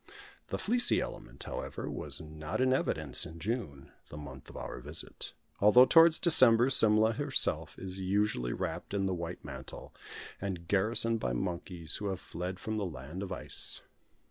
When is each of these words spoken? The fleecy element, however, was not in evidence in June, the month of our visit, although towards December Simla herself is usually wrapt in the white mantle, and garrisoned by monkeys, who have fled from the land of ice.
The 0.47 0.57
fleecy 0.57 0.99
element, 0.99 1.43
however, 1.43 1.87
was 1.87 2.19
not 2.21 2.59
in 2.59 2.73
evidence 2.73 3.23
in 3.23 3.37
June, 3.37 3.91
the 4.09 4.17
month 4.17 4.49
of 4.49 4.57
our 4.57 4.79
visit, 4.79 5.33
although 5.59 5.85
towards 5.85 6.17
December 6.17 6.71
Simla 6.71 7.11
herself 7.13 7.77
is 7.77 7.99
usually 7.99 8.51
wrapt 8.51 8.95
in 8.95 9.05
the 9.05 9.13
white 9.13 9.45
mantle, 9.45 9.93
and 10.41 10.67
garrisoned 10.67 11.19
by 11.19 11.33
monkeys, 11.33 11.97
who 11.97 12.07
have 12.07 12.19
fled 12.19 12.59
from 12.59 12.77
the 12.77 12.83
land 12.87 13.21
of 13.21 13.31
ice. 13.31 13.83